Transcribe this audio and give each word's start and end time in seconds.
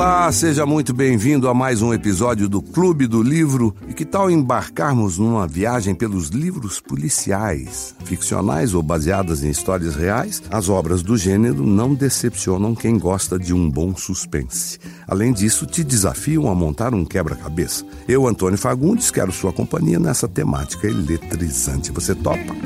Olá, 0.00 0.32
seja 0.32 0.64
muito 0.64 0.94
bem-vindo 0.94 1.46
a 1.46 1.52
mais 1.52 1.82
um 1.82 1.92
episódio 1.92 2.48
do 2.48 2.62
Clube 2.62 3.06
do 3.06 3.22
Livro. 3.22 3.76
E 3.86 3.92
que 3.92 4.06
tal 4.06 4.30
embarcarmos 4.30 5.18
numa 5.18 5.46
viagem 5.46 5.94
pelos 5.94 6.28
livros 6.28 6.80
policiais, 6.80 7.94
ficcionais 8.06 8.72
ou 8.72 8.82
baseadas 8.82 9.44
em 9.44 9.50
histórias 9.50 9.94
reais? 9.96 10.42
As 10.50 10.70
obras 10.70 11.02
do 11.02 11.18
gênero 11.18 11.66
não 11.66 11.92
decepcionam 11.92 12.74
quem 12.74 12.98
gosta 12.98 13.38
de 13.38 13.52
um 13.52 13.68
bom 13.68 13.94
suspense. 13.94 14.78
Além 15.06 15.34
disso, 15.34 15.66
te 15.66 15.84
desafiam 15.84 16.48
a 16.48 16.54
montar 16.54 16.94
um 16.94 17.04
quebra-cabeça. 17.04 17.84
Eu, 18.08 18.26
Antônio 18.26 18.56
Fagundes, 18.56 19.10
quero 19.10 19.30
sua 19.30 19.52
companhia 19.52 19.98
nessa 19.98 20.26
temática 20.26 20.86
eletrizante. 20.86 21.92
Você 21.92 22.14
topa? 22.14 22.56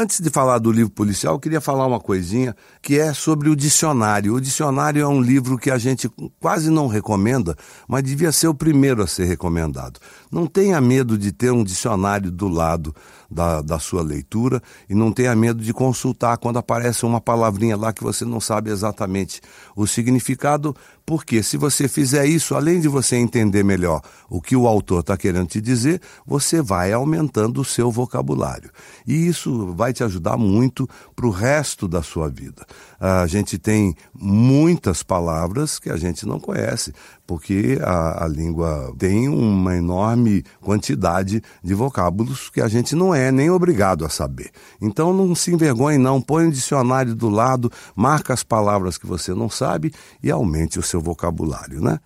Antes 0.00 0.20
de 0.20 0.30
falar 0.30 0.60
do 0.60 0.70
livro 0.70 0.92
policial, 0.92 1.34
eu 1.34 1.40
queria 1.40 1.60
falar 1.60 1.84
uma 1.84 1.98
coisinha 1.98 2.54
que 2.80 3.00
é 3.00 3.12
sobre 3.12 3.48
o 3.48 3.56
dicionário. 3.56 4.32
O 4.32 4.40
dicionário 4.40 5.02
é 5.02 5.08
um 5.08 5.20
livro 5.20 5.58
que 5.58 5.72
a 5.72 5.76
gente 5.76 6.08
quase 6.38 6.70
não 6.70 6.86
recomenda, 6.86 7.56
mas 7.88 8.04
devia 8.04 8.30
ser 8.30 8.46
o 8.46 8.54
primeiro 8.54 9.02
a 9.02 9.08
ser 9.08 9.24
recomendado. 9.24 9.98
Não 10.30 10.46
tenha 10.46 10.80
medo 10.80 11.18
de 11.18 11.32
ter 11.32 11.50
um 11.50 11.64
dicionário 11.64 12.30
do 12.30 12.46
lado 12.46 12.94
da, 13.30 13.60
da 13.60 13.78
sua 13.78 14.02
leitura 14.02 14.62
e 14.88 14.94
não 14.94 15.12
tenha 15.12 15.34
medo 15.36 15.62
de 15.62 15.72
consultar 15.72 16.38
quando 16.38 16.58
aparece 16.58 17.04
uma 17.04 17.20
palavrinha 17.20 17.76
lá 17.76 17.92
que 17.92 18.02
você 18.02 18.24
não 18.24 18.40
sabe 18.40 18.70
exatamente 18.70 19.40
o 19.76 19.86
significado, 19.86 20.74
porque 21.04 21.42
se 21.42 21.56
você 21.56 21.88
fizer 21.88 22.26
isso, 22.26 22.54
além 22.54 22.80
de 22.80 22.88
você 22.88 23.16
entender 23.16 23.62
melhor 23.62 24.02
o 24.28 24.40
que 24.40 24.56
o 24.56 24.66
autor 24.66 25.00
está 25.00 25.16
querendo 25.16 25.48
te 25.48 25.60
dizer, 25.60 26.00
você 26.26 26.60
vai 26.60 26.92
aumentando 26.92 27.60
o 27.60 27.64
seu 27.64 27.90
vocabulário. 27.90 28.70
E 29.06 29.26
isso 29.26 29.72
vai 29.74 29.92
te 29.92 30.04
ajudar 30.04 30.36
muito 30.36 30.88
para 31.14 31.26
o 31.26 31.30
resto 31.30 31.88
da 31.88 32.02
sua 32.02 32.28
vida. 32.28 32.66
A 33.00 33.26
gente 33.26 33.58
tem 33.58 33.94
muitas 34.14 35.02
palavras 35.02 35.78
que 35.78 35.90
a 35.90 35.96
gente 35.96 36.26
não 36.26 36.38
conhece 36.38 36.92
porque 37.28 37.78
a, 37.82 38.24
a, 38.24 38.26
língua 38.26 38.90
tem 38.96 39.28
uma 39.28 39.76
enorme 39.76 40.42
quantidade 40.62 41.42
de 41.62 41.74
vocábulos 41.74 42.48
que 42.48 42.58
a 42.58 42.66
gente 42.68 42.96
não 42.96 43.14
é 43.14 43.30
nem 43.30 43.50
obrigado 43.50 44.06
a 44.06 44.08
saber. 44.08 44.50
Então 44.80 45.12
não 45.12 45.34
se 45.34 45.52
envergonhe 45.52 45.98
não, 45.98 46.22
põe 46.22 46.46
um 46.46 46.50
dicionário 46.50 47.14
do 47.14 47.28
lado, 47.28 47.70
marca 47.94 48.32
as 48.32 48.42
palavras 48.42 48.96
que 48.96 49.06
você 49.06 49.34
não 49.34 49.50
sabe 49.50 49.92
e 50.22 50.30
aumente 50.30 50.78
o 50.78 50.82
seu 50.82 51.02
vocabulário, 51.02 51.82
né? 51.82 52.00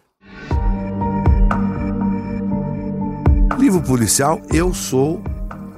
Livro 3.56 3.80
policial, 3.80 4.42
eu 4.52 4.74
sou 4.74 5.22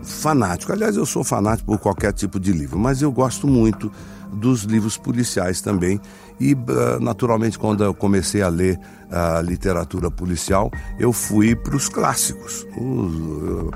fanático. 0.02 0.72
Aliás, 0.72 0.96
eu 0.96 1.04
sou 1.04 1.22
fanático 1.22 1.66
por 1.66 1.78
qualquer 1.78 2.14
tipo 2.14 2.40
de 2.40 2.50
livro, 2.50 2.78
mas 2.78 3.02
eu 3.02 3.12
gosto 3.12 3.46
muito 3.46 3.92
dos 4.34 4.62
livros 4.62 4.96
policiais 4.96 5.60
também. 5.60 6.00
E, 6.40 6.56
ah, 6.68 6.98
naturalmente, 7.00 7.58
quando 7.58 7.84
eu 7.84 7.94
comecei 7.94 8.42
a 8.42 8.48
ler 8.48 8.78
a 9.10 9.40
literatura 9.40 10.10
policial, 10.10 10.72
eu 10.98 11.12
fui 11.12 11.54
para 11.54 11.76
os 11.76 11.88
clássicos, 11.88 12.66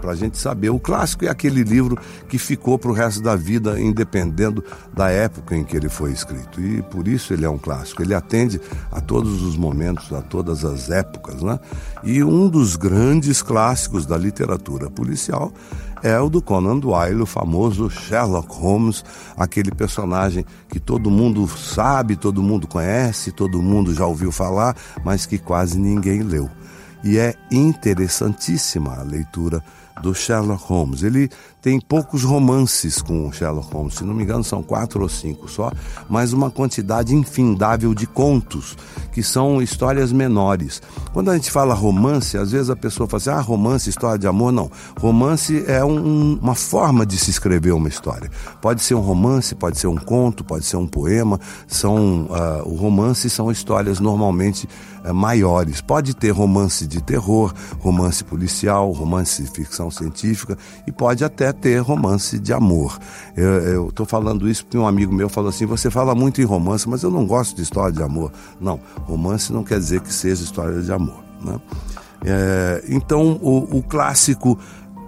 para 0.00 0.10
a 0.10 0.14
gente 0.14 0.36
saber. 0.36 0.70
O 0.70 0.80
clássico 0.80 1.24
é 1.24 1.28
aquele 1.28 1.62
livro 1.62 1.96
que 2.28 2.38
ficou 2.38 2.76
para 2.76 2.90
o 2.90 2.94
resto 2.94 3.22
da 3.22 3.36
vida, 3.36 3.80
independendo 3.80 4.64
da 4.92 5.10
época 5.10 5.56
em 5.56 5.62
que 5.62 5.76
ele 5.76 5.88
foi 5.88 6.10
escrito. 6.10 6.60
E 6.60 6.82
por 6.82 7.06
isso 7.06 7.32
ele 7.32 7.44
é 7.44 7.48
um 7.48 7.58
clássico. 7.58 8.02
Ele 8.02 8.14
atende 8.14 8.60
a 8.90 9.00
todos 9.00 9.42
os 9.42 9.56
momentos, 9.56 10.12
a 10.12 10.22
todas 10.22 10.64
as 10.64 10.90
épocas. 10.90 11.40
Né? 11.40 11.60
E 12.02 12.24
um 12.24 12.48
dos 12.48 12.74
grandes 12.74 13.40
clássicos 13.40 14.06
da 14.06 14.16
literatura 14.16 14.90
policial 14.90 15.52
é 16.02 16.18
o 16.18 16.28
do 16.28 16.40
Conan 16.40 16.78
Doyle, 16.78 17.22
o 17.22 17.26
famoso 17.26 17.90
Sherlock 17.90 18.54
Holmes, 18.54 19.04
aquele 19.36 19.70
personagem 19.70 20.44
que 20.68 20.78
todo 20.78 21.10
mundo 21.10 21.46
sabe, 21.48 22.16
todo 22.16 22.42
mundo 22.42 22.66
conhece, 22.66 23.32
todo 23.32 23.62
mundo 23.62 23.94
já 23.94 24.06
ouviu 24.06 24.32
falar, 24.32 24.76
mas 25.04 25.26
que 25.26 25.38
quase 25.38 25.78
ninguém 25.78 26.22
leu. 26.22 26.48
E 27.02 27.18
é 27.18 27.34
interessantíssima 27.50 28.96
a 28.98 29.02
leitura 29.02 29.62
do 30.02 30.14
Sherlock 30.14 30.62
Holmes. 30.64 31.02
Ele 31.02 31.30
tem 31.60 31.80
poucos 31.80 32.22
romances 32.22 33.02
com 33.02 33.28
o 33.28 33.32
Sherlock 33.32 33.72
Holmes, 33.74 33.94
se 33.94 34.04
não 34.04 34.14
me 34.14 34.22
engano 34.22 34.44
são 34.44 34.62
quatro 34.62 35.02
ou 35.02 35.08
cinco 35.08 35.48
só, 35.48 35.72
mas 36.08 36.32
uma 36.32 36.50
quantidade 36.50 37.14
infindável 37.14 37.92
de 37.94 38.06
contos, 38.06 38.76
que 39.12 39.22
são 39.22 39.60
histórias 39.60 40.12
menores. 40.12 40.80
Quando 41.12 41.30
a 41.30 41.34
gente 41.34 41.50
fala 41.50 41.74
romance, 41.74 42.38
às 42.38 42.52
vezes 42.52 42.70
a 42.70 42.76
pessoa 42.76 43.08
fala 43.08 43.20
assim, 43.20 43.30
ah, 43.30 43.40
romance, 43.40 43.90
história 43.90 44.18
de 44.18 44.26
amor. 44.26 44.52
Não, 44.52 44.70
romance 45.00 45.64
é 45.66 45.84
um, 45.84 46.38
uma 46.40 46.54
forma 46.54 47.04
de 47.04 47.18
se 47.18 47.30
escrever 47.30 47.72
uma 47.72 47.88
história. 47.88 48.30
Pode 48.62 48.82
ser 48.82 48.94
um 48.94 49.00
romance, 49.00 49.54
pode 49.54 49.78
ser 49.78 49.88
um 49.88 49.96
conto, 49.96 50.44
pode 50.44 50.64
ser 50.64 50.76
um 50.76 50.86
poema, 50.86 51.40
são, 51.66 52.28
uh, 52.30 52.68
o 52.68 52.76
romance 52.76 53.28
são 53.28 53.50
histórias 53.50 53.98
normalmente 53.98 54.68
maiores. 55.12 55.80
Pode 55.80 56.14
ter 56.14 56.30
romance 56.30 56.86
de 56.86 57.02
terror, 57.02 57.52
romance 57.80 58.22
policial, 58.22 58.90
romance 58.92 59.42
de 59.42 59.50
ficção 59.50 59.90
científica 59.90 60.56
e 60.86 60.92
pode 60.92 61.24
até 61.24 61.48
até 61.48 61.52
ter 61.52 61.78
romance 61.78 62.38
de 62.38 62.52
amor. 62.52 62.98
Eu 63.36 63.88
estou 63.88 64.04
falando 64.04 64.48
isso 64.48 64.64
porque 64.64 64.78
um 64.78 64.86
amigo 64.86 65.14
meu 65.14 65.28
falou 65.28 65.50
assim: 65.50 65.66
você 65.66 65.90
fala 65.90 66.14
muito 66.14 66.40
em 66.40 66.44
romance, 66.44 66.88
mas 66.88 67.02
eu 67.02 67.10
não 67.10 67.26
gosto 67.26 67.56
de 67.56 67.62
história 67.62 67.92
de 67.92 68.02
amor. 68.02 68.32
Não, 68.60 68.80
romance 69.02 69.52
não 69.52 69.62
quer 69.62 69.78
dizer 69.78 70.00
que 70.00 70.12
seja 70.12 70.42
história 70.42 70.80
de 70.80 70.92
amor. 70.92 71.22
Né? 71.42 71.60
É, 72.24 72.84
então, 72.88 73.38
o, 73.40 73.78
o 73.78 73.82
clássico 73.82 74.58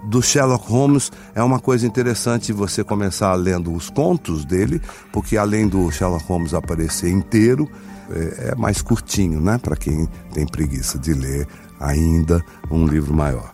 do 0.05 0.22
Sherlock 0.22 0.66
Holmes 0.71 1.11
é 1.34 1.43
uma 1.43 1.59
coisa 1.59 1.87
interessante 1.87 2.53
você 2.53 2.83
começar 2.83 3.34
lendo 3.34 3.72
os 3.72 3.91
contos 3.91 4.44
dele, 4.44 4.81
porque 5.12 5.37
além 5.37 5.69
do 5.69 5.91
Sherlock 5.91 6.25
Holmes 6.25 6.55
aparecer 6.55 7.11
inteiro, 7.11 7.69
é, 8.11 8.50
é 8.50 8.55
mais 8.55 8.83
curtinho, 8.83 9.41
né? 9.41 9.59
Para 9.59 9.77
quem 9.77 10.09
tem 10.33 10.47
preguiça 10.47 10.99
de 10.99 11.12
ler 11.12 11.47
ainda 11.78 12.44
um 12.71 12.87
livro 12.87 13.15
maior. 13.15 13.53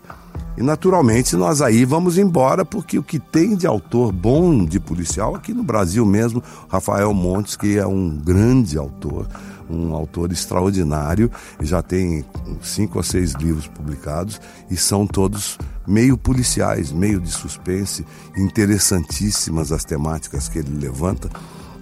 E 0.56 0.62
naturalmente 0.62 1.36
nós 1.36 1.60
aí 1.60 1.84
vamos 1.84 2.16
embora, 2.16 2.64
porque 2.64 2.98
o 2.98 3.02
que 3.02 3.18
tem 3.18 3.54
de 3.54 3.66
autor 3.66 4.10
bom 4.10 4.64
de 4.64 4.80
policial 4.80 5.34
aqui 5.34 5.52
no 5.52 5.62
Brasil 5.62 6.06
mesmo, 6.06 6.42
Rafael 6.66 7.12
Montes, 7.12 7.56
que 7.56 7.76
é 7.76 7.86
um 7.86 8.08
grande 8.16 8.78
autor, 8.78 9.28
um 9.68 9.94
autor 9.94 10.32
extraordinário, 10.32 11.30
já 11.60 11.82
tem 11.82 12.24
cinco 12.62 12.96
ou 12.96 13.04
seis 13.04 13.32
livros 13.34 13.66
publicados 13.66 14.40
e 14.70 14.76
são 14.76 15.06
todos 15.06 15.58
meio 15.86 16.16
policiais, 16.16 16.92
meio 16.92 17.20
de 17.20 17.30
suspense, 17.30 18.04
interessantíssimas 18.36 19.72
as 19.72 19.84
temáticas 19.84 20.48
que 20.48 20.58
ele 20.58 20.76
levanta. 20.78 21.30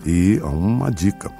E 0.04 0.38
uma 0.42 0.90
dica 0.90 1.30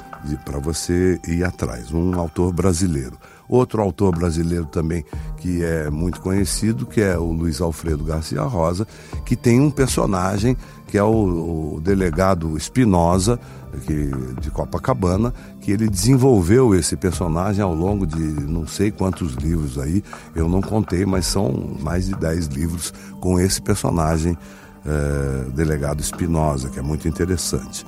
para 0.44 0.58
você 0.58 1.20
ir 1.28 1.44
atrás, 1.44 1.92
um 1.92 2.18
autor 2.18 2.52
brasileiro. 2.52 3.18
Outro 3.46 3.82
autor 3.82 4.16
brasileiro 4.16 4.64
também 4.64 5.04
que 5.36 5.62
é 5.62 5.90
muito 5.90 6.20
conhecido, 6.20 6.86
que 6.86 7.02
é 7.02 7.18
o 7.18 7.30
Luiz 7.30 7.60
Alfredo 7.60 8.02
Garcia 8.02 8.40
Rosa, 8.42 8.86
que 9.26 9.36
tem 9.36 9.60
um 9.60 9.70
personagem 9.70 10.56
que 10.86 10.98
é 10.98 11.02
o, 11.02 11.74
o 11.76 11.80
delegado 11.80 12.56
Espinosa, 12.56 13.38
de 14.40 14.50
Copacabana, 14.50 15.34
que 15.60 15.72
ele 15.72 15.88
desenvolveu 15.88 16.74
esse 16.74 16.96
personagem 16.96 17.62
ao 17.62 17.74
longo 17.74 18.06
de 18.06 18.22
não 18.22 18.66
sei 18.66 18.90
quantos 18.90 19.34
livros 19.34 19.78
aí, 19.78 20.02
eu 20.34 20.48
não 20.48 20.60
contei, 20.60 21.04
mas 21.04 21.26
são 21.26 21.76
mais 21.80 22.06
de 22.06 22.14
10 22.14 22.46
livros 22.48 22.92
com 23.20 23.38
esse 23.38 23.60
personagem, 23.60 24.36
é, 24.86 25.50
delegado 25.50 26.00
Espinosa, 26.00 26.68
que 26.68 26.78
é 26.78 26.82
muito 26.82 27.08
interessante. 27.08 27.84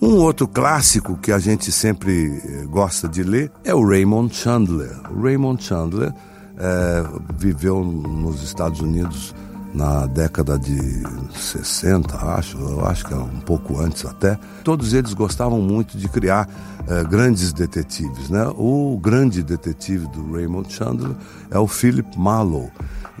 Um 0.00 0.16
outro 0.16 0.46
clássico 0.46 1.16
que 1.16 1.32
a 1.32 1.38
gente 1.38 1.72
sempre 1.72 2.42
eh, 2.44 2.66
gosta 2.66 3.08
de 3.08 3.22
ler 3.22 3.50
é 3.64 3.74
o 3.74 3.82
Raymond 3.82 4.34
Chandler. 4.34 4.94
O 5.10 5.22
Raymond 5.22 5.62
Chandler 5.62 6.12
é, 6.58 7.04
viveu 7.34 7.82
nos 7.82 8.42
Estados 8.42 8.80
Unidos 8.80 9.34
na 9.74 10.06
década 10.06 10.58
de 10.58 11.02
60, 11.34 12.16
acho, 12.16 12.58
eu 12.58 12.86
acho 12.86 13.04
que 13.04 13.12
é 13.12 13.16
um 13.16 13.40
pouco 13.40 13.80
antes 13.80 14.04
até. 14.04 14.38
Todos 14.64 14.92
eles 14.94 15.12
gostavam 15.12 15.60
muito 15.60 15.98
de 15.98 16.08
criar 16.08 16.48
é, 16.88 17.04
grandes 17.04 17.52
detetives. 17.52 18.30
Né? 18.30 18.46
O 18.56 18.98
grande 19.00 19.42
detetive 19.42 20.06
do 20.08 20.32
Raymond 20.32 20.72
Chandler 20.72 21.14
é 21.50 21.58
o 21.58 21.66
Philip 21.66 22.18
Marlowe 22.18 22.70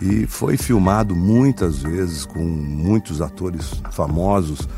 e 0.00 0.26
foi 0.26 0.56
filmado 0.56 1.14
muitas 1.14 1.78
vezes 1.78 2.24
com 2.24 2.44
muitos 2.44 3.20
atores 3.20 3.82
famosos 3.90 4.68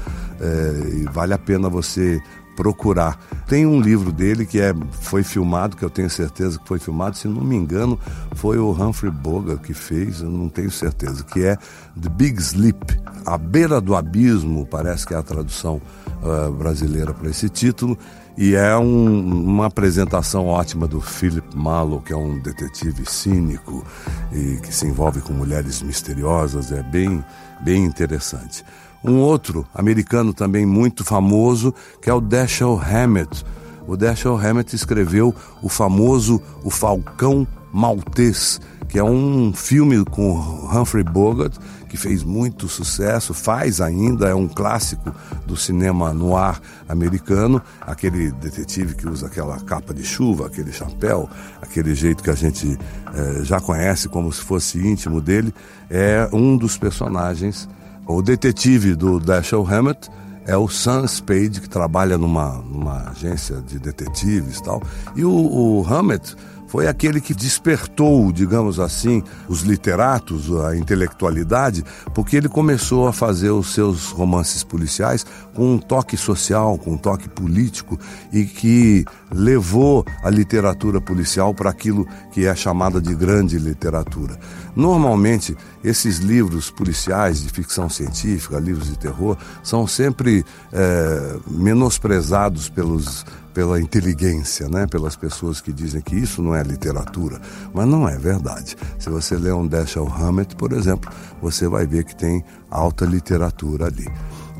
é, 0.40 0.96
e 0.96 1.04
vale 1.12 1.34
a 1.34 1.38
pena 1.38 1.68
você 1.68 2.20
procurar. 2.58 3.16
Tem 3.46 3.64
um 3.64 3.80
livro 3.80 4.10
dele 4.10 4.44
que 4.44 4.60
é, 4.60 4.74
foi 5.00 5.22
filmado, 5.22 5.76
que 5.76 5.84
eu 5.84 5.88
tenho 5.88 6.10
certeza 6.10 6.58
que 6.58 6.66
foi 6.66 6.80
filmado, 6.80 7.16
se 7.16 7.28
não 7.28 7.44
me 7.44 7.54
engano, 7.54 7.96
foi 8.32 8.58
o 8.58 8.72
Humphrey 8.72 9.12
Bogart 9.12 9.62
que 9.62 9.72
fez, 9.72 10.22
eu 10.22 10.28
não 10.28 10.48
tenho 10.48 10.68
certeza, 10.68 11.22
que 11.22 11.44
é 11.44 11.56
The 12.00 12.08
Big 12.08 12.42
Sleep, 12.42 13.00
A 13.24 13.38
Beira 13.38 13.80
do 13.80 13.94
Abismo, 13.94 14.66
parece 14.66 15.06
que 15.06 15.14
é 15.14 15.16
a 15.16 15.22
tradução 15.22 15.80
uh, 16.20 16.50
brasileira 16.50 17.14
para 17.14 17.30
esse 17.30 17.48
título, 17.48 17.96
e 18.36 18.56
é 18.56 18.76
um, 18.76 19.44
uma 19.44 19.66
apresentação 19.66 20.46
ótima 20.46 20.88
do 20.88 21.00
Philip 21.00 21.56
Marlowe, 21.56 22.02
que 22.02 22.12
é 22.12 22.16
um 22.16 22.40
detetive 22.40 23.08
cínico 23.08 23.84
e 24.32 24.56
que 24.56 24.74
se 24.74 24.84
envolve 24.84 25.20
com 25.20 25.32
mulheres 25.32 25.80
misteriosas, 25.80 26.72
é 26.72 26.82
bem, 26.82 27.24
bem 27.60 27.84
interessante. 27.84 28.64
Um 29.02 29.18
outro 29.18 29.66
americano 29.74 30.32
também 30.34 30.66
muito 30.66 31.04
famoso, 31.04 31.74
que 32.02 32.10
é 32.10 32.14
o 32.14 32.20
Dashiell 32.20 32.80
Hammett. 32.80 33.44
O 33.86 33.96
Dashiell 33.96 34.36
Hammett 34.36 34.74
escreveu 34.74 35.34
o 35.62 35.68
famoso 35.68 36.42
O 36.62 36.70
Falcão 36.70 37.46
Maltês, 37.72 38.60
que 38.88 38.98
é 38.98 39.04
um 39.04 39.52
filme 39.52 40.04
com 40.04 40.32
Humphrey 40.72 41.04
Bogart, 41.04 41.54
que 41.88 41.96
fez 41.96 42.22
muito 42.22 42.68
sucesso, 42.68 43.32
faz 43.32 43.80
ainda, 43.80 44.28
é 44.28 44.34
um 44.34 44.46
clássico 44.46 45.14
do 45.46 45.56
cinema 45.56 46.12
noir 46.12 46.60
americano, 46.88 47.62
aquele 47.80 48.30
detetive 48.32 48.94
que 48.94 49.08
usa 49.08 49.26
aquela 49.26 49.58
capa 49.60 49.94
de 49.94 50.04
chuva, 50.04 50.46
aquele 50.46 50.72
chapéu, 50.72 51.28
aquele 51.60 51.94
jeito 51.94 52.22
que 52.22 52.30
a 52.30 52.34
gente 52.34 52.78
eh, 53.14 53.40
já 53.42 53.60
conhece 53.60 54.08
como 54.08 54.32
se 54.32 54.42
fosse 54.42 54.78
íntimo 54.78 55.20
dele, 55.20 55.52
é 55.90 56.28
um 56.32 56.56
dos 56.56 56.76
personagens. 56.76 57.68
O 58.08 58.22
detetive 58.22 58.94
do 58.96 59.20
Dashiell 59.20 59.66
Hammett 59.70 60.08
é 60.46 60.56
o 60.56 60.66
Sam 60.66 61.06
Spade, 61.06 61.60
que 61.60 61.68
trabalha 61.68 62.16
numa, 62.16 62.54
numa 62.62 63.10
agência 63.10 63.56
de 63.60 63.78
detetives 63.78 64.56
e 64.56 64.62
tal. 64.62 64.82
E 65.14 65.22
o, 65.26 65.30
o 65.30 65.86
Hammett 65.86 66.34
foi 66.68 66.86
aquele 66.86 67.20
que 67.20 67.34
despertou, 67.34 68.30
digamos 68.30 68.78
assim, 68.78 69.22
os 69.48 69.60
literatos, 69.60 70.54
a 70.64 70.76
intelectualidade, 70.76 71.84
porque 72.14 72.36
ele 72.36 72.48
começou 72.48 73.08
a 73.08 73.12
fazer 73.12 73.50
os 73.50 73.72
seus 73.72 74.10
romances 74.10 74.62
policiais 74.62 75.26
com 75.54 75.74
um 75.74 75.78
toque 75.78 76.16
social, 76.16 76.78
com 76.78 76.92
um 76.92 76.98
toque 76.98 77.28
político 77.28 77.98
e 78.32 78.44
que 78.44 79.04
levou 79.30 80.04
a 80.22 80.30
literatura 80.30 81.00
policial 81.00 81.54
para 81.54 81.70
aquilo 81.70 82.06
que 82.32 82.46
é 82.46 82.54
chamada 82.54 83.00
de 83.00 83.14
grande 83.14 83.58
literatura. 83.58 84.38
Normalmente, 84.76 85.56
esses 85.82 86.18
livros 86.18 86.70
policiais 86.70 87.42
de 87.42 87.48
ficção 87.48 87.88
científica, 87.88 88.58
livros 88.58 88.88
de 88.88 88.98
terror, 88.98 89.36
são 89.62 89.86
sempre 89.86 90.44
é, 90.72 91.36
menosprezados 91.46 92.68
pelos 92.68 93.24
pela 93.58 93.80
inteligência, 93.80 94.68
né? 94.68 94.86
pelas 94.86 95.16
pessoas 95.16 95.60
que 95.60 95.72
dizem 95.72 96.00
que 96.00 96.14
isso 96.14 96.40
não 96.40 96.54
é 96.54 96.62
literatura. 96.62 97.40
Mas 97.74 97.88
não 97.88 98.08
é 98.08 98.16
verdade. 98.16 98.76
Se 99.00 99.10
você 99.10 99.34
lê 99.34 99.50
um 99.50 99.66
Dashiell 99.66 100.06
Hammett, 100.06 100.54
por 100.54 100.72
exemplo, 100.72 101.10
você 101.42 101.66
vai 101.66 101.84
ver 101.84 102.04
que 102.04 102.14
tem 102.14 102.44
alta 102.70 103.04
literatura 103.04 103.86
ali. 103.86 104.06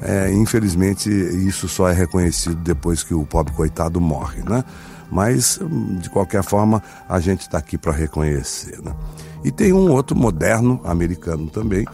É, 0.03 0.33
infelizmente, 0.33 1.09
isso 1.09 1.69
só 1.69 1.89
é 1.89 1.93
reconhecido 1.93 2.57
depois 2.57 3.05
que 3.05 3.15
o 3.15 3.25
pobre 3.25 3.53
coitado 3.53 4.01
morre, 4.01 4.43
né? 4.43 4.65
Mas, 5.11 5.61
de 6.01 6.11
qualquer 6.11 6.43
forma, 6.43 6.83
a 7.09 7.21
gente 7.21 7.43
está 7.43 7.59
aqui 7.59 7.79
para 7.79 7.93
reconhecer. 7.93 8.83
Né? 8.83 8.93
E 9.45 9.51
tem 9.51 9.73
um 9.73 9.91
outro 9.91 10.17
moderno 10.17 10.81
americano 10.85 11.49
também, 11.49 11.87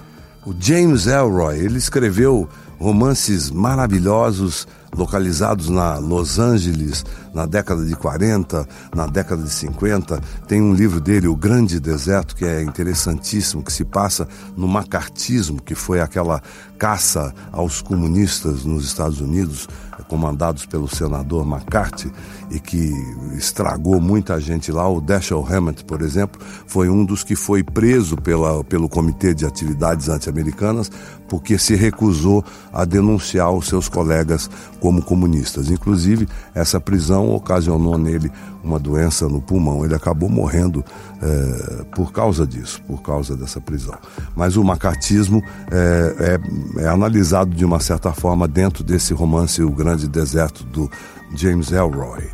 o 0.46 0.54
James 0.58 1.06
Elroy. 1.06 1.58
Ele 1.58 1.78
escreveu 1.78 2.48
romances 2.78 3.50
maravilhosos 3.50 4.66
localizados 4.94 5.68
na 5.68 5.98
Los 5.98 6.38
Angeles 6.38 7.04
na 7.34 7.46
década 7.46 7.84
de 7.84 7.96
40, 7.96 8.66
na 8.94 9.06
década 9.06 9.42
de 9.42 9.50
50. 9.50 10.20
Tem 10.46 10.62
um 10.62 10.72
livro 10.72 11.00
dele, 11.00 11.26
O 11.26 11.34
Grande 11.34 11.80
Deserto, 11.80 12.36
que 12.36 12.44
é 12.44 12.62
interessantíssimo, 12.62 13.62
que 13.62 13.72
se 13.72 13.84
passa 13.84 14.28
no 14.56 14.68
macartismo, 14.68 15.60
que 15.60 15.74
foi 15.74 16.00
aquela 16.00 16.40
caça 16.78 17.34
aos 17.50 17.82
comunistas 17.82 18.64
nos 18.64 18.84
Estados 18.84 19.20
Unidos, 19.20 19.68
comandados 20.14 20.64
pelo 20.64 20.86
senador 20.86 21.44
McCarthy, 21.44 22.08
e 22.48 22.60
que 22.60 22.92
estragou 23.36 24.00
muita 24.00 24.40
gente 24.40 24.70
lá. 24.70 24.88
O 24.88 25.00
Dashiell 25.00 25.44
Hammett, 25.44 25.84
por 25.84 26.02
exemplo, 26.02 26.40
foi 26.68 26.88
um 26.88 27.04
dos 27.04 27.24
que 27.24 27.34
foi 27.34 27.64
preso 27.64 28.16
pela, 28.16 28.62
pelo 28.62 28.88
Comitê 28.88 29.34
de 29.34 29.44
Atividades 29.44 30.08
Anti-Americanas 30.08 30.88
porque 31.28 31.58
se 31.58 31.74
recusou 31.74 32.44
a 32.72 32.84
denunciar 32.84 33.50
os 33.50 33.66
seus 33.66 33.88
colegas 33.88 34.48
como 34.78 35.02
comunistas. 35.02 35.70
Inclusive, 35.70 36.28
essa 36.54 36.80
prisão 36.80 37.34
ocasionou 37.34 37.98
nele 37.98 38.30
uma 38.62 38.78
doença 38.78 39.28
no 39.28 39.40
pulmão. 39.40 39.84
Ele 39.84 39.94
acabou 39.94 40.28
morrendo 40.28 40.84
é, 41.22 41.84
por 41.94 42.12
causa 42.12 42.46
disso, 42.46 42.80
por 42.86 43.02
causa 43.02 43.36
dessa 43.36 43.60
prisão. 43.60 43.94
Mas 44.36 44.56
o 44.56 44.64
macartismo 44.64 45.42
é, 45.70 46.38
é, 46.78 46.82
é, 46.82 46.88
analisado 46.88 47.54
de 47.54 47.64
uma 47.64 47.80
certa 47.80 48.12
forma 48.12 48.46
dentro 48.46 48.84
desse 48.84 49.12
romance 49.12 49.62
O 49.62 49.70
Grande 49.70 50.03
Deserto 50.08 50.64
do 50.64 50.90
James 51.34 51.72
Elroy. 51.72 52.30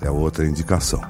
É 0.00 0.10
outra 0.10 0.46
indicação. 0.46 1.00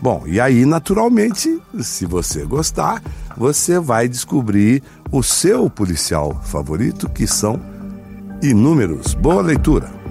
Bom, 0.00 0.24
e 0.26 0.40
aí, 0.40 0.66
naturalmente, 0.66 1.62
se 1.80 2.06
você 2.06 2.44
gostar, 2.44 3.00
você 3.36 3.78
vai 3.78 4.08
descobrir 4.08 4.82
o 5.12 5.22
seu 5.22 5.70
policial 5.70 6.40
favorito, 6.42 7.08
que 7.08 7.26
são 7.26 7.60
inúmeros. 8.42 9.14
Boa 9.14 9.42
leitura! 9.42 10.01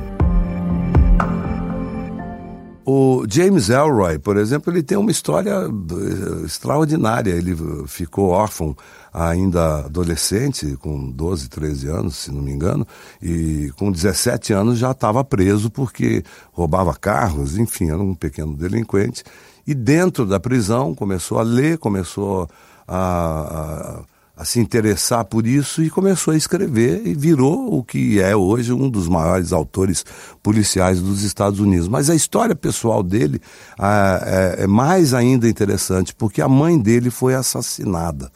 O 2.83 3.25
James 3.29 3.69
Elroy, 3.69 4.17
por 4.17 4.37
exemplo, 4.37 4.73
ele 4.73 4.81
tem 4.81 4.97
uma 4.97 5.11
história 5.11 5.51
eh, 5.51 6.45
extraordinária. 6.45 7.31
Ele 7.31 7.55
ficou 7.87 8.29
órfão 8.29 8.75
ainda 9.13 9.85
adolescente, 9.85 10.75
com 10.77 11.11
12, 11.11 11.49
13 11.49 11.87
anos, 11.89 12.15
se 12.15 12.31
não 12.31 12.41
me 12.41 12.51
engano, 12.51 12.87
e 13.21 13.71
com 13.77 13.91
17 13.91 14.53
anos 14.53 14.79
já 14.79 14.91
estava 14.91 15.23
preso 15.23 15.69
porque 15.69 16.23
roubava 16.51 16.95
carros, 16.95 17.57
enfim, 17.57 17.89
era 17.89 17.99
um 17.99 18.15
pequeno 18.15 18.55
delinquente. 18.55 19.23
E 19.67 19.75
dentro 19.75 20.25
da 20.25 20.39
prisão 20.39 20.95
começou 20.95 21.37
a 21.37 21.43
ler, 21.43 21.77
começou 21.77 22.49
a, 22.87 23.99
a, 23.99 23.99
a, 24.35 24.45
se 24.45 24.59
interessar 24.59 25.25
por 25.25 25.45
isso 25.45 25.83
e 25.83 25.89
começou 25.89 26.33
a 26.33 26.37
escrever 26.37 27.05
e 27.05 27.13
virou 27.13 27.73
o 27.77 27.83
que 27.83 28.19
é 28.19 28.35
hoje 28.35 28.73
um 28.73 28.89
dos 28.89 29.07
maiores 29.07 29.51
autores 29.51 30.05
policiais 30.41 30.99
dos 31.01 31.23
Estados 31.23 31.59
Unidos. 31.59 31.87
Mas 31.87 32.09
a 32.09 32.15
história 32.15 32.55
pessoal 32.55 33.03
dele 33.03 33.41
é, 33.79 34.63
é 34.63 34.67
mais 34.67 35.13
ainda 35.13 35.47
interessante 35.47 36.13
porque 36.15 36.41
a 36.41 36.47
mãe 36.47 36.79
dele 36.79 37.09
foi 37.09 37.35
assassinada. 37.35 38.31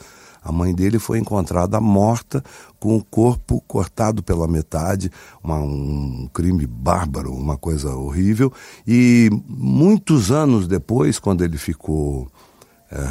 A 0.46 0.52
mãe 0.52 0.76
dele 0.76 1.00
foi 1.00 1.18
encontrada 1.18 1.82
morta 1.82 2.44
com 2.80 2.96
o 2.96 3.04
corpo 3.04 3.64
cortado 3.68 4.22
pela 4.22 4.48
metade, 4.48 5.12
uma, 5.44 5.58
um 5.58 6.30
crime 6.32 6.68
bárbaro, 6.68 7.34
uma 7.34 7.58
coisa 7.58 7.96
horrível. 7.96 8.54
E 8.88 9.28
muitos 9.48 10.30
anos 10.32 10.68
depois, 10.68 11.18
quando 11.18 11.44
ele 11.44 11.58
ficou 11.58 12.28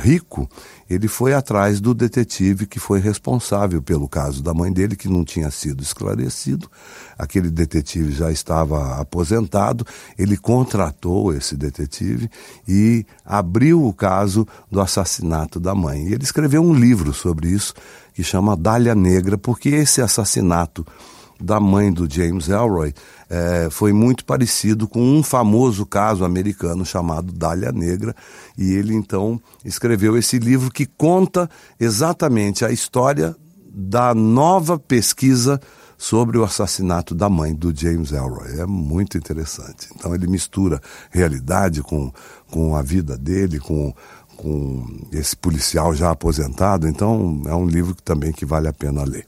rico, 0.02 0.48
ele 0.88 1.08
foi 1.08 1.34
atrás 1.34 1.80
do 1.80 1.94
detetive 1.94 2.66
que 2.66 2.78
foi 2.78 3.00
responsável 3.00 3.82
pelo 3.82 4.08
caso 4.08 4.42
da 4.42 4.54
mãe 4.54 4.72
dele, 4.72 4.96
que 4.96 5.08
não 5.08 5.24
tinha 5.24 5.50
sido 5.50 5.82
esclarecido. 5.82 6.70
Aquele 7.18 7.50
detetive 7.50 8.12
já 8.12 8.30
estava 8.30 9.00
aposentado, 9.00 9.86
ele 10.18 10.36
contratou 10.36 11.34
esse 11.34 11.56
detetive 11.56 12.30
e 12.66 13.04
abriu 13.24 13.84
o 13.84 13.92
caso 13.92 14.46
do 14.70 14.80
assassinato 14.80 15.58
da 15.58 15.74
mãe. 15.74 16.08
E 16.08 16.14
ele 16.14 16.24
escreveu 16.24 16.62
um 16.62 16.74
livro 16.74 17.12
sobre 17.12 17.48
isso, 17.48 17.74
que 18.12 18.22
chama 18.22 18.56
Dália 18.56 18.94
Negra, 18.94 19.36
porque 19.36 19.68
esse 19.68 20.00
assassinato 20.00 20.86
da 21.40 21.58
mãe 21.60 21.92
do 21.92 22.08
James 22.10 22.48
Elroy 22.48 22.94
é, 23.28 23.68
foi 23.70 23.92
muito 23.92 24.24
parecido 24.24 24.86
com 24.86 25.00
um 25.00 25.22
famoso 25.22 25.84
caso 25.84 26.24
americano 26.24 26.84
chamado 26.84 27.32
Dália 27.32 27.72
Negra, 27.72 28.14
e 28.56 28.72
ele 28.72 28.94
então 28.94 29.40
escreveu 29.64 30.16
esse 30.16 30.38
livro 30.38 30.70
que 30.70 30.86
conta 30.86 31.48
exatamente 31.80 32.64
a 32.64 32.70
história 32.70 33.34
da 33.68 34.14
nova 34.14 34.78
pesquisa 34.78 35.60
sobre 35.96 36.38
o 36.38 36.44
assassinato 36.44 37.14
da 37.14 37.28
mãe 37.28 37.54
do 37.54 37.74
James 37.74 38.12
Elroy. 38.12 38.60
É 38.60 38.66
muito 38.66 39.16
interessante. 39.16 39.88
Então 39.94 40.14
ele 40.14 40.26
mistura 40.26 40.80
realidade 41.10 41.82
com, 41.82 42.12
com 42.50 42.76
a 42.76 42.82
vida 42.82 43.16
dele, 43.16 43.58
com, 43.58 43.92
com 44.36 44.86
esse 45.12 45.36
policial 45.36 45.94
já 45.94 46.10
aposentado. 46.10 46.86
Então 46.86 47.42
é 47.46 47.54
um 47.54 47.66
livro 47.66 47.94
também 48.04 48.32
que 48.32 48.44
vale 48.44 48.68
a 48.68 48.72
pena 48.72 49.02
ler. 49.02 49.26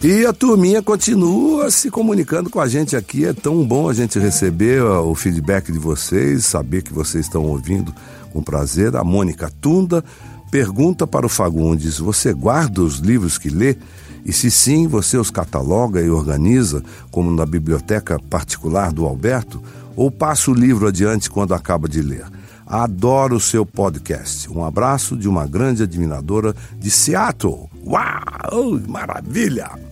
E 0.00 0.24
a 0.24 0.32
turminha 0.32 0.80
continua 0.80 1.72
se 1.72 1.90
comunicando 1.90 2.48
com 2.48 2.60
a 2.60 2.68
gente 2.68 2.94
aqui. 2.94 3.24
É 3.24 3.32
tão 3.32 3.66
bom 3.66 3.88
a 3.88 3.92
gente 3.92 4.16
receber 4.16 4.80
o 4.80 5.12
feedback 5.16 5.72
de 5.72 5.78
vocês, 5.78 6.46
saber 6.46 6.82
que 6.82 6.92
vocês 6.92 7.26
estão 7.26 7.44
ouvindo 7.44 7.92
com 8.32 8.40
prazer. 8.40 8.94
A 8.94 9.02
Mônica 9.02 9.50
Tunda 9.60 10.04
pergunta 10.52 11.04
para 11.04 11.26
o 11.26 11.28
Fagundes: 11.28 11.98
Você 11.98 12.32
guarda 12.32 12.80
os 12.80 12.98
livros 12.98 13.38
que 13.38 13.48
lê? 13.48 13.76
E 14.24 14.32
se 14.32 14.52
sim, 14.52 14.86
você 14.86 15.16
os 15.16 15.30
cataloga 15.30 16.00
e 16.00 16.08
organiza, 16.08 16.82
como 17.10 17.32
na 17.32 17.44
biblioteca 17.44 18.20
particular 18.30 18.92
do 18.92 19.04
Alberto? 19.04 19.60
Ou 19.96 20.12
passa 20.12 20.52
o 20.52 20.54
livro 20.54 20.86
adiante 20.86 21.28
quando 21.28 21.54
acaba 21.54 21.88
de 21.88 22.02
ler? 22.02 22.24
Adoro 22.64 23.34
o 23.34 23.40
seu 23.40 23.66
podcast. 23.66 24.48
Um 24.48 24.64
abraço 24.64 25.16
de 25.16 25.28
uma 25.28 25.44
grande 25.44 25.82
admiradora 25.82 26.54
de 26.78 26.88
Seattle. 26.88 27.68
Uau! 27.84 28.78
Maravilha! 28.86 29.87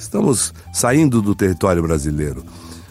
Estamos 0.00 0.54
saindo 0.72 1.20
do 1.20 1.34
território 1.34 1.82
brasileiro. 1.82 2.42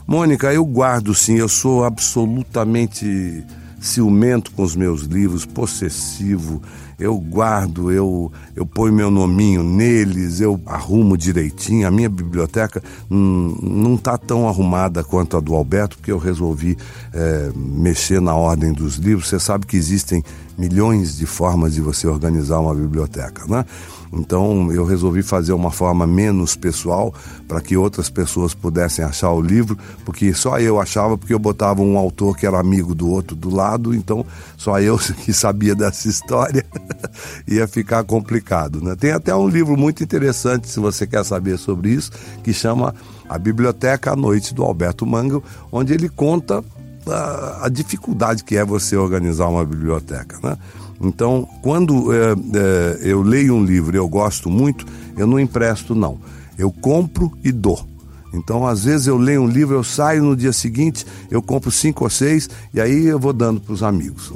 Mônica, 0.06 0.54
eu 0.54 0.64
guardo 0.64 1.16
sim, 1.16 1.38
eu 1.38 1.50
sou 1.50 1.84
absolutamente 1.84 3.44
ciumento 3.82 4.52
com 4.52 4.62
os 4.62 4.76
meus 4.76 5.02
livros, 5.02 5.44
possessivo. 5.44 6.62
Eu 7.00 7.18
guardo, 7.18 7.92
eu, 7.92 8.32
eu 8.56 8.66
ponho 8.66 8.94
meu 8.94 9.10
nominho 9.10 9.64
neles, 9.64 10.42
eu 10.42 10.60
arrumo 10.66 11.18
direitinho. 11.18 11.88
A 11.88 11.92
minha 11.92 12.10
biblioteca 12.10 12.84
não 13.10 13.96
está 13.96 14.18
tão 14.18 14.48
arrumada 14.48 15.04
quanto 15.04 15.38
a 15.38 15.40
do 15.40 15.56
Alberto, 15.56 15.98
porque 15.98 16.12
eu 16.12 16.18
resolvi 16.18 16.78
é, 17.14 17.52
mexer 17.56 18.20
na 18.20 18.36
ordem 18.36 18.74
dos 18.74 18.96
livros. 18.98 19.30
Você 19.30 19.40
sabe 19.40 19.66
que 19.66 19.78
existem 19.78 20.24
milhões 20.58 21.18
de 21.18 21.26
formas 21.26 21.74
de 21.74 21.80
você 21.80 22.06
organizar 22.06 22.60
uma 22.60 22.76
biblioteca, 22.76 23.46
né? 23.48 23.66
Então 24.12 24.72
eu 24.72 24.84
resolvi 24.84 25.22
fazer 25.22 25.54
uma 25.54 25.72
forma 25.72 26.06
menos 26.06 26.56
pessoal 26.56 27.14
para 27.48 27.62
que 27.62 27.78
outras 27.78 28.10
pessoas 28.10 28.54
pudessem 28.54 29.06
achar 29.06 29.32
o 29.32 29.42
livro, 29.42 29.78
porque 30.04 30.34
só 30.34 30.60
eu 30.60 30.80
achava, 30.80 31.18
porque 31.18 31.34
eu 31.34 31.40
botava 31.40 31.82
um 31.82 31.98
autor 31.98 32.36
que 32.36 32.46
era 32.46 32.60
amigo 32.60 32.96
do 32.96 33.08
outro 33.10 33.36
do 33.36 33.54
lado, 33.54 33.94
então 33.94 34.26
só 34.58 34.80
eu 34.82 34.98
que 35.24 35.32
sabia 35.32 35.76
dessa 35.76 36.10
história 36.10 36.66
ia 37.48 37.68
ficar 37.68 38.04
complicado. 38.04 38.82
Né? 38.82 38.96
Tem 38.96 39.12
até 39.12 39.36
um 39.36 39.48
livro 39.48 39.78
muito 39.78 40.04
interessante, 40.04 40.68
se 40.68 40.80
você 40.80 41.06
quer 41.06 41.24
saber 41.24 41.58
sobre 41.58 41.90
isso, 41.90 42.12
que 42.44 42.54
chama 42.54 42.94
A 43.28 43.38
Biblioteca 43.38 44.12
à 44.12 44.16
Noite, 44.16 44.54
do 44.54 44.64
Alberto 44.64 45.06
Mango, 45.06 45.44
onde 45.72 45.94
ele 45.94 46.10
conta 46.10 46.64
a, 47.08 47.66
a 47.66 47.70
dificuldade 47.70 48.44
que 48.44 48.58
é 48.58 48.66
você 48.66 48.96
organizar 48.96 49.48
uma 49.48 49.66
biblioteca. 49.66 50.38
Né? 50.44 50.58
Então, 51.02 51.48
quando 51.62 52.14
é, 52.14 52.34
é, 52.34 53.00
eu 53.02 53.22
leio 53.22 53.56
um 53.56 53.64
livro 53.64 53.96
e 53.96 54.00
eu 54.00 54.08
gosto 54.08 54.50
muito, 54.50 54.86
eu 55.18 55.26
não 55.26 55.40
empresto, 55.40 55.96
não. 55.96 56.20
Eu 56.58 56.72
compro 56.72 57.32
e 57.44 57.52
dou. 57.52 57.88
Então, 58.34 58.66
às 58.66 58.84
vezes 58.84 59.08
eu 59.08 59.18
leio 59.18 59.42
um 59.42 59.48
livro, 59.48 59.76
eu 59.76 59.84
saio 59.84 60.24
no 60.24 60.36
dia 60.36 60.54
seguinte, 60.54 61.06
eu 61.32 61.42
compro 61.42 61.72
cinco 61.72 62.04
ou 62.04 62.10
seis 62.10 62.50
e 62.74 62.80
aí 62.80 63.06
eu 63.06 63.20
vou 63.20 63.34
dando 63.34 63.60
para 63.60 63.74
os 63.74 63.84
amigos. 63.84 64.32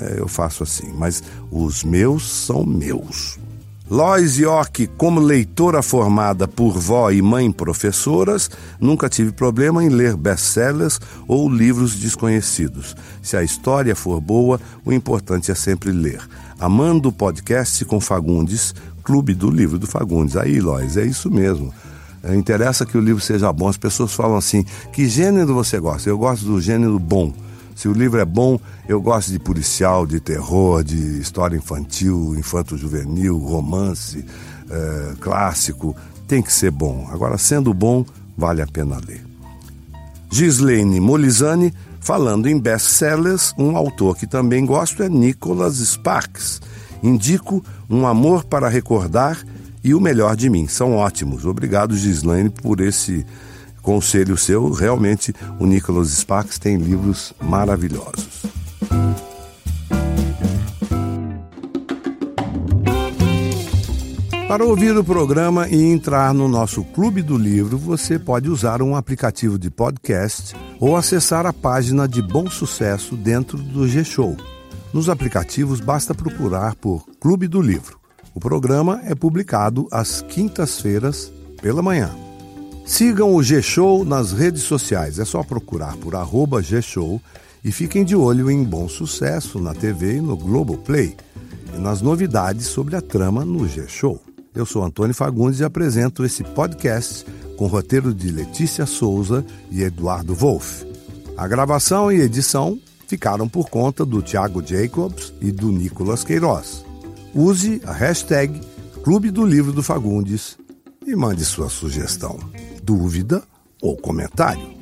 É, 0.00 0.20
eu 0.20 0.28
faço 0.28 0.62
assim, 0.62 0.92
mas 0.94 1.22
os 1.50 1.84
meus 1.84 2.28
são 2.28 2.64
meus. 2.64 3.38
Lois 3.88 4.36
York, 4.36 4.88
como 4.96 5.20
leitora 5.20 5.80
formada 5.80 6.48
por 6.48 6.76
vó 6.76 7.08
e 7.12 7.22
mãe 7.22 7.52
professoras, 7.52 8.50
nunca 8.80 9.08
tive 9.08 9.30
problema 9.30 9.84
em 9.84 9.88
ler 9.88 10.16
best-sellers 10.16 10.98
ou 11.28 11.48
livros 11.48 11.94
desconhecidos. 11.94 12.96
Se 13.22 13.36
a 13.36 13.44
história 13.44 13.94
for 13.94 14.20
boa, 14.20 14.60
o 14.84 14.92
importante 14.92 15.52
é 15.52 15.54
sempre 15.54 15.92
ler. 15.92 16.20
Amando 16.58 17.10
o 17.10 17.12
podcast 17.12 17.84
com 17.84 18.00
Fagundes, 18.00 18.74
Clube 19.04 19.34
do 19.34 19.48
Livro 19.48 19.78
do 19.78 19.86
Fagundes. 19.86 20.36
Aí, 20.36 20.60
Lois, 20.60 20.96
é 20.96 21.04
isso 21.04 21.30
mesmo. 21.30 21.72
É, 22.26 22.34
interessa 22.34 22.84
que 22.84 22.98
o 22.98 23.00
livro 23.00 23.22
seja 23.22 23.52
bom. 23.52 23.68
As 23.68 23.76
pessoas 23.76 24.12
falam 24.12 24.36
assim: 24.36 24.64
que 24.92 25.08
gênero 25.08 25.54
você 25.54 25.78
gosta? 25.78 26.10
Eu 26.10 26.18
gosto 26.18 26.44
do 26.44 26.60
gênero 26.60 26.98
bom. 26.98 27.32
Se 27.74 27.88
o 27.88 27.92
livro 27.92 28.18
é 28.18 28.24
bom, 28.24 28.58
eu 28.88 29.00
gosto 29.00 29.30
de 29.30 29.38
policial, 29.38 30.06
de 30.06 30.18
terror, 30.18 30.82
de 30.82 31.20
história 31.20 31.56
infantil, 31.56 32.34
infanto-juvenil, 32.36 33.38
romance, 33.38 34.24
é, 34.68 35.14
clássico. 35.20 35.94
Tem 36.26 36.42
que 36.42 36.52
ser 36.52 36.70
bom. 36.70 37.06
Agora, 37.12 37.38
sendo 37.38 37.72
bom, 37.72 38.04
vale 38.36 38.62
a 38.62 38.66
pena 38.66 38.98
ler. 39.06 39.24
Gislaine 40.30 40.98
Molizani, 40.98 41.72
falando 42.00 42.48
em 42.48 42.58
best-sellers, 42.58 43.54
um 43.56 43.76
autor 43.76 44.16
que 44.16 44.26
também 44.26 44.66
gosto 44.66 45.02
é 45.02 45.08
Nicholas 45.08 45.76
Sparks. 45.76 46.60
Indico 47.02 47.62
Um 47.88 48.06
Amor 48.06 48.44
para 48.44 48.68
Recordar 48.68 49.38
e 49.86 49.94
O 49.94 50.00
Melhor 50.00 50.34
de 50.34 50.50
Mim. 50.50 50.66
São 50.66 50.94
ótimos. 50.96 51.44
Obrigado, 51.44 51.96
Gislaine, 51.96 52.50
por 52.50 52.80
esse 52.80 53.24
conselho 53.80 54.36
seu. 54.36 54.72
Realmente, 54.72 55.32
o 55.60 55.64
Nicholas 55.64 56.08
Sparks 56.08 56.58
tem 56.58 56.76
livros 56.76 57.32
maravilhosos. 57.40 58.42
Para 64.48 64.64
ouvir 64.64 64.96
o 64.96 65.04
programa 65.04 65.68
e 65.68 65.80
entrar 65.84 66.34
no 66.34 66.48
nosso 66.48 66.82
Clube 66.82 67.22
do 67.22 67.38
Livro, 67.38 67.78
você 67.78 68.18
pode 68.18 68.50
usar 68.50 68.82
um 68.82 68.96
aplicativo 68.96 69.56
de 69.56 69.70
podcast 69.70 70.56
ou 70.80 70.96
acessar 70.96 71.46
a 71.46 71.52
página 71.52 72.08
de 72.08 72.20
Bom 72.20 72.50
Sucesso 72.50 73.16
dentro 73.16 73.56
do 73.56 73.86
G-Show. 73.86 74.36
Nos 74.92 75.08
aplicativos, 75.08 75.78
basta 75.78 76.12
procurar 76.12 76.74
por 76.74 77.04
Clube 77.20 77.46
do 77.46 77.60
Livro. 77.60 78.05
O 78.36 78.38
programa 78.38 79.00
é 79.06 79.14
publicado 79.14 79.88
às 79.90 80.20
quintas-feiras 80.20 81.32
pela 81.62 81.80
manhã. 81.80 82.14
Sigam 82.84 83.34
o 83.34 83.42
G-Show 83.42 84.04
nas 84.04 84.30
redes 84.32 84.60
sociais. 84.60 85.18
É 85.18 85.24
só 85.24 85.42
procurar 85.42 85.96
por 85.96 86.14
arroba 86.14 86.60
G-Show 86.60 87.18
e 87.64 87.72
fiquem 87.72 88.04
de 88.04 88.14
olho 88.14 88.50
em 88.50 88.62
Bom 88.62 88.90
Sucesso 88.90 89.58
na 89.58 89.72
TV 89.72 90.18
e 90.18 90.20
no 90.20 90.36
Globoplay 90.36 91.16
e 91.74 91.78
nas 91.78 92.02
novidades 92.02 92.66
sobre 92.66 92.94
a 92.94 93.00
trama 93.00 93.42
no 93.42 93.66
G-Show. 93.66 94.20
Eu 94.54 94.66
sou 94.66 94.84
Antônio 94.84 95.14
Fagundes 95.14 95.60
e 95.60 95.64
apresento 95.64 96.22
esse 96.22 96.44
podcast 96.44 97.24
com 97.56 97.66
roteiro 97.66 98.12
de 98.12 98.30
Letícia 98.30 98.84
Souza 98.84 99.46
e 99.70 99.82
Eduardo 99.82 100.34
Wolff. 100.34 100.86
A 101.38 101.48
gravação 101.48 102.12
e 102.12 102.20
edição 102.20 102.78
ficaram 103.06 103.48
por 103.48 103.70
conta 103.70 104.04
do 104.04 104.20
Thiago 104.20 104.62
Jacobs 104.62 105.32
e 105.40 105.50
do 105.50 105.72
Nicolas 105.72 106.22
Queiroz. 106.22 106.85
Use 107.36 107.82
a 107.84 107.92
hashtag 107.92 108.58
Clube 109.04 109.30
do 109.30 109.44
Livro 109.44 109.70
do 109.70 109.82
Fagundes 109.82 110.56
e 111.06 111.14
mande 111.14 111.44
sua 111.44 111.68
sugestão 111.68 112.38
dúvida 112.82 113.42
ou 113.82 113.94
comentário. 113.94 114.74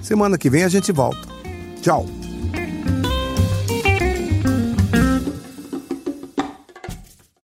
Semana 0.00 0.38
que 0.38 0.48
vem 0.48 0.62
a 0.62 0.68
gente 0.68 0.92
volta. 0.92 1.26
Tchau! 1.82 2.06